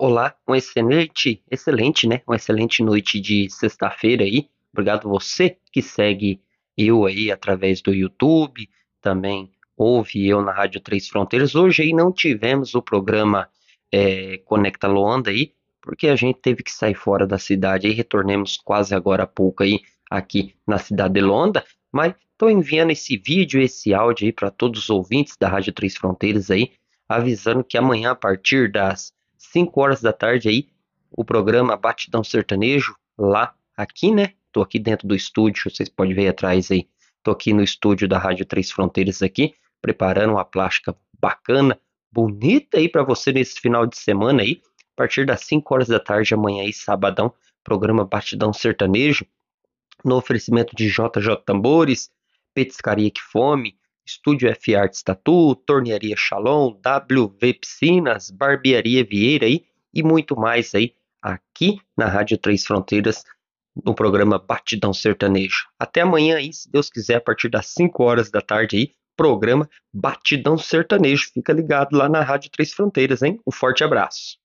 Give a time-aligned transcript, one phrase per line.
[0.00, 2.22] Olá, um excelente, excelente, né?
[2.24, 4.48] Uma excelente noite de sexta-feira aí.
[4.72, 6.40] Obrigado você que segue
[6.76, 11.56] eu aí através do YouTube, também ouve eu na Rádio Três Fronteiras.
[11.56, 13.48] Hoje aí não tivemos o programa
[13.90, 15.52] é, Conecta Luanda aí,
[15.82, 19.64] porque a gente teve que sair fora da cidade aí, retornemos quase agora há pouco
[19.64, 24.48] aí aqui na cidade de Luanda, mas estou enviando esse vídeo, esse áudio aí para
[24.48, 26.70] todos os ouvintes da Rádio Três Fronteiras aí,
[27.08, 29.12] avisando que amanhã a partir das
[29.58, 30.68] 5 horas da tarde aí,
[31.10, 34.34] o programa Batidão Sertanejo, lá, aqui, né?
[34.52, 36.88] Tô aqui dentro do estúdio, vocês podem ver atrás aí.
[37.24, 41.78] Tô aqui no estúdio da Rádio Três Fronteiras aqui, preparando uma plástica bacana,
[42.12, 44.62] bonita aí para você nesse final de semana aí.
[44.92, 49.26] A partir das 5 horas da tarde, amanhã aí, sabadão, programa Batidão Sertanejo,
[50.04, 52.10] no oferecimento de JJ Tambores,
[52.54, 53.76] Petiscaria Que Fome,
[54.08, 60.94] Estúdio F Arts Tatu, Tornearia Shalom, WV Piscinas, Barbearia Vieira aí, e muito mais aí
[61.20, 63.22] aqui na Rádio Três Fronteiras
[63.84, 65.66] no programa Batidão Sertanejo.
[65.78, 69.68] Até amanhã aí, se Deus quiser, a partir das 5 horas da tarde aí, programa
[69.92, 71.30] Batidão Sertanejo.
[71.34, 73.38] Fica ligado lá na Rádio Três Fronteiras, hein?
[73.46, 74.38] Um forte abraço.